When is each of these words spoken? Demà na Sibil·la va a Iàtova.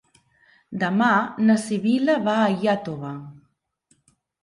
Demà 0.83 1.09
na 1.51 1.59
Sibil·la 1.65 2.17
va 2.31 2.37
a 2.41 2.51
Iàtova. 2.59 3.15